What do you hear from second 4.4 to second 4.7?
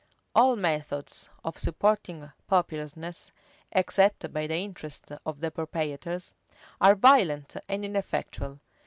the